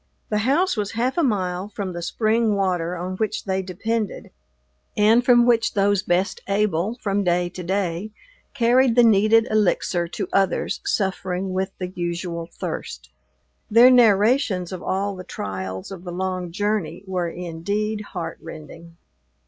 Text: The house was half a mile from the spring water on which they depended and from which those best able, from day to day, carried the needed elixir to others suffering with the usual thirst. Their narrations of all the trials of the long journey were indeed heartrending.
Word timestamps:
The 0.29 0.39
house 0.49 0.75
was 0.75 0.93
half 0.93 1.15
a 1.15 1.21
mile 1.21 1.69
from 1.69 1.93
the 1.93 2.01
spring 2.01 2.55
water 2.55 2.97
on 2.97 3.17
which 3.17 3.43
they 3.43 3.61
depended 3.61 4.31
and 4.97 5.23
from 5.23 5.45
which 5.45 5.75
those 5.75 6.01
best 6.01 6.41
able, 6.47 6.95
from 7.03 7.23
day 7.23 7.49
to 7.49 7.61
day, 7.61 8.09
carried 8.55 8.95
the 8.95 9.03
needed 9.03 9.47
elixir 9.51 10.07
to 10.07 10.27
others 10.33 10.81
suffering 10.83 11.53
with 11.53 11.69
the 11.77 11.89
usual 11.89 12.47
thirst. 12.51 13.11
Their 13.69 13.91
narrations 13.91 14.71
of 14.71 14.81
all 14.81 15.15
the 15.15 15.23
trials 15.23 15.91
of 15.91 16.03
the 16.03 16.11
long 16.11 16.51
journey 16.51 17.03
were 17.05 17.29
indeed 17.29 18.01
heartrending. 18.13 18.97